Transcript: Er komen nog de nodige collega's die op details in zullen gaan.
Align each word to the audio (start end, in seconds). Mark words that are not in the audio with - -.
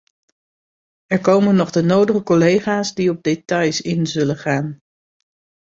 Er 1.05 1.19
komen 1.21 1.55
nog 1.55 1.69
de 1.71 1.81
nodige 1.83 2.23
collega's 2.23 2.93
die 2.93 3.09
op 3.09 3.23
details 3.23 3.81
in 3.81 4.07
zullen 4.07 4.37
gaan. 4.37 4.81